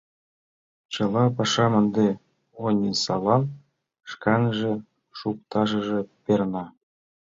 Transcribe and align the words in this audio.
Чыла 0.93 1.23
пашам 1.35 1.73
ынде 1.81 2.07
Онисалан 2.63 3.43
шканже 4.11 4.71
шукташыже 5.17 5.99
перна. 6.23 6.65